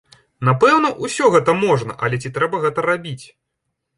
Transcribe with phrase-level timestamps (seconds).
[0.47, 3.25] Напэўна, усё гэта можна, але ці трэба гэта рабіць!?